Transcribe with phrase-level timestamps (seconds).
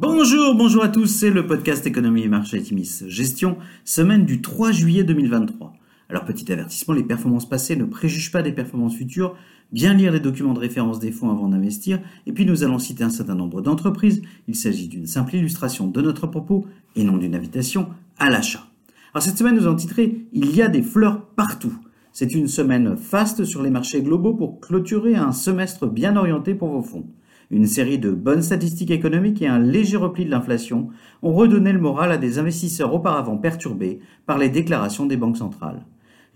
[0.00, 4.72] Bonjour, bonjour à tous, c'est le podcast Économie et Marché Timis Gestion, semaine du 3
[4.72, 5.74] juillet 2023.
[6.08, 9.36] Alors petit avertissement, les performances passées ne préjugent pas des performances futures,
[9.72, 13.04] bien lire les documents de référence des fonds avant d'investir, et puis nous allons citer
[13.04, 17.34] un certain nombre d'entreprises, il s'agit d'une simple illustration de notre propos et non d'une
[17.34, 18.64] invitation à l'achat.
[19.12, 21.74] Alors cette semaine nous avons titré Il y a des fleurs partout.
[22.12, 26.70] C'est une semaine faste sur les marchés globaux pour clôturer un semestre bien orienté pour
[26.70, 27.04] vos fonds.
[27.52, 30.88] Une série de bonnes statistiques économiques et un léger repli de l'inflation
[31.22, 35.84] ont redonné le moral à des investisseurs auparavant perturbés par les déclarations des banques centrales.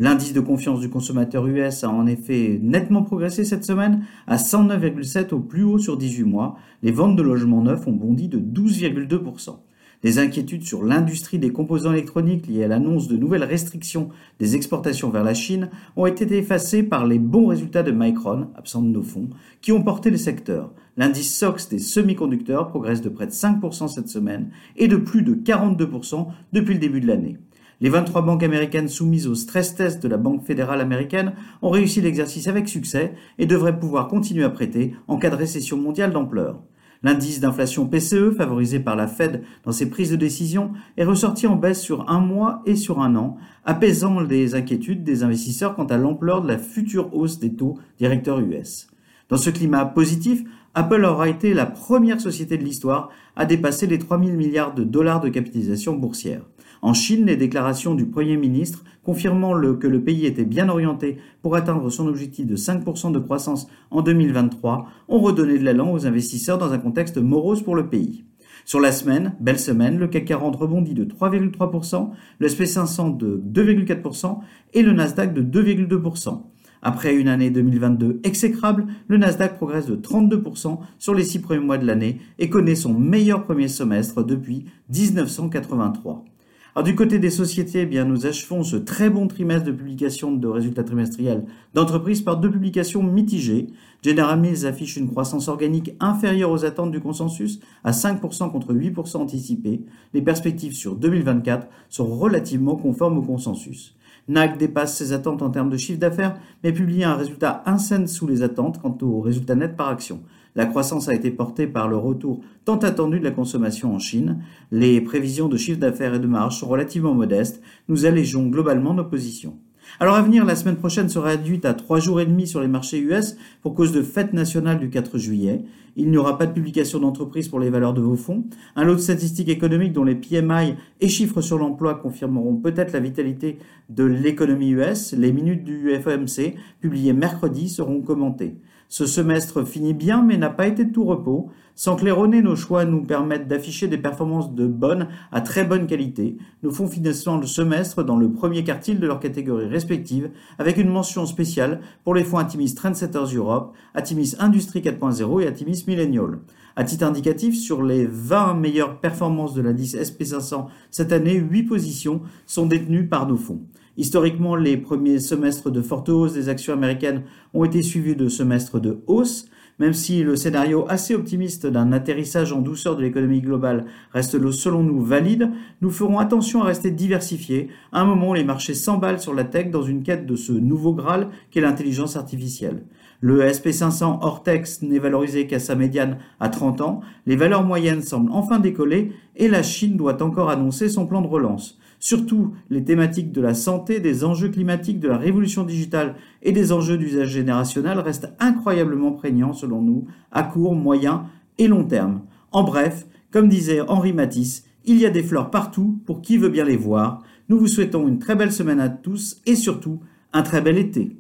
[0.00, 5.32] L'indice de confiance du consommateur US a en effet nettement progressé cette semaine à 109,7
[5.32, 6.56] au plus haut sur 18 mois.
[6.82, 9.58] Les ventes de logements neufs ont bondi de 12,2%.
[10.04, 15.08] Les inquiétudes sur l'industrie des composants électroniques liées à l'annonce de nouvelles restrictions des exportations
[15.08, 19.02] vers la Chine ont été effacées par les bons résultats de Micron, absent de nos
[19.02, 19.30] fonds,
[19.62, 20.74] qui ont porté le secteur.
[20.98, 25.34] L'indice SOX des semi-conducteurs progresse de près de 5% cette semaine et de plus de
[25.34, 27.38] 42% depuis le début de l'année.
[27.80, 32.02] Les 23 banques américaines soumises au stress test de la Banque fédérale américaine ont réussi
[32.02, 36.62] l'exercice avec succès et devraient pouvoir continuer à prêter en cas de récession mondiale d'ampleur.
[37.04, 41.54] L'indice d'inflation PCE, favorisé par la Fed dans ses prises de décision, est ressorti en
[41.54, 45.98] baisse sur un mois et sur un an, apaisant les inquiétudes des investisseurs quant à
[45.98, 48.88] l'ampleur de la future hausse des taux directeurs US.
[49.28, 50.44] Dans ce climat positif,
[50.76, 54.82] Apple aura été la première société de l'histoire à dépasser les 3 000 milliards de
[54.82, 56.42] dollars de capitalisation boursière.
[56.82, 61.54] En Chine, les déclarations du Premier ministre confirmant que le pays était bien orienté pour
[61.54, 66.58] atteindre son objectif de 5% de croissance en 2023 ont redonné de l'élan aux investisseurs
[66.58, 68.24] dans un contexte morose pour le pays.
[68.64, 74.38] Sur la semaine, belle semaine, le CAC 40 rebondit de 3,3%, le SP500 de 2,4%
[74.72, 76.42] et le Nasdaq de 2,2%.
[76.86, 81.78] Après une année 2022 exécrable, le Nasdaq progresse de 32% sur les six premiers mois
[81.78, 86.26] de l'année et connaît son meilleur premier semestre depuis 1983.
[86.76, 90.48] Alors du côté des sociétés, eh nous achevons ce très bon trimestre de publication de
[90.48, 93.68] résultats trimestriels d'entreprises par deux publications mitigées.
[94.02, 99.18] General Mills affiche une croissance organique inférieure aux attentes du consensus à 5% contre 8%
[99.18, 99.84] anticipés.
[100.14, 103.94] Les perspectives sur 2024 sont relativement conformes au consensus.
[104.26, 108.26] NAC dépasse ses attentes en termes de chiffre d'affaires, mais publie un résultat un sous
[108.26, 110.22] les attentes quant au résultat net par action.
[110.56, 114.38] La croissance a été portée par le retour tant attendu de la consommation en Chine.
[114.70, 117.60] Les prévisions de chiffre d'affaires et de marge sont relativement modestes.
[117.88, 119.58] Nous allégeons globalement nos positions.
[120.00, 122.68] Alors à venir, la semaine prochaine sera réduite à trois jours et demi sur les
[122.68, 125.64] marchés US pour cause de fête nationale du 4 juillet.
[125.96, 128.44] Il n'y aura pas de publication d'entreprise pour les valeurs de vos fonds.
[128.76, 133.00] Un lot de statistiques économiques dont les PMI et chiffres sur l'emploi confirmeront peut-être la
[133.00, 133.58] vitalité
[133.90, 135.12] de l'économie US.
[135.12, 138.56] Les minutes du FOMC publiées mercredi seront commentées.
[138.96, 141.50] Ce semestre finit bien mais n'a pas été de tout repos.
[141.74, 146.36] Sans claironner, nos choix nous permettent d'afficher des performances de bonne à très bonne qualité.
[146.62, 150.90] Nos fonds financement le semestre dans le premier quartile de leur catégorie respective, avec une
[150.90, 156.38] mention spéciale pour les fonds Atimis Trendsetters Europe, Atimis Industrie 4.0 et Atimis Millennial.
[156.76, 162.20] À titre indicatif, sur les 20 meilleures performances de l'indice SP500 cette année, 8 positions
[162.46, 163.62] sont détenues par nos fonds.
[163.96, 167.22] Historiquement, les premiers semestres de forte hausse des actions américaines
[167.52, 169.46] ont été suivis de semestres de hausse,
[169.78, 174.82] même si le scénario assez optimiste d'un atterrissage en douceur de l'économie globale reste selon
[174.84, 175.50] nous valide,
[175.80, 179.70] nous ferons attention à rester diversifiés à un moment les marchés s'emballent sur la tech
[179.70, 182.84] dans une quête de ce nouveau Graal qu'est l'intelligence artificielle.
[183.20, 188.30] Le SP500 Ortex n'est valorisé qu'à sa médiane à 30 ans, les valeurs moyennes semblent
[188.32, 191.78] enfin décoller et la Chine doit encore annoncer son plan de relance.
[192.00, 196.72] Surtout, les thématiques de la santé, des enjeux climatiques, de la révolution digitale et des
[196.72, 201.26] enjeux d'usage générationnel restent incroyablement prégnants selon nous à court, moyen
[201.58, 202.22] et long terme.
[202.52, 206.50] En bref, comme disait Henri Matisse, il y a des fleurs partout pour qui veut
[206.50, 207.22] bien les voir.
[207.48, 210.00] Nous vous souhaitons une très belle semaine à tous et surtout
[210.32, 211.16] un très bel été.